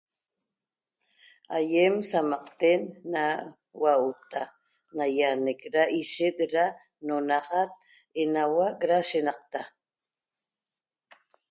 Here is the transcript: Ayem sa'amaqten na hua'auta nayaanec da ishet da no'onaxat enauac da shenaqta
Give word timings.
Ayem 1.57 1.95
sa'amaqten 2.09 2.81
na 3.13 3.23
hua'auta 3.77 4.41
nayaanec 4.97 5.61
da 5.73 5.83
ishet 6.01 6.37
da 6.53 6.65
no'onaxat 7.07 7.71
enauac 8.21 8.79
da 8.89 8.97
shenaqta 9.09 9.61